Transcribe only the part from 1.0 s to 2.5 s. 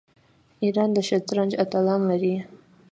شطرنج اتلان لري.